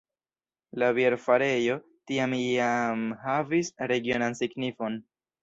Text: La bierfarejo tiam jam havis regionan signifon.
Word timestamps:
La 0.83 0.87
bierfarejo 0.99 1.75
tiam 2.13 2.33
jam 2.39 3.05
havis 3.27 3.71
regionan 3.93 4.41
signifon. 4.43 4.99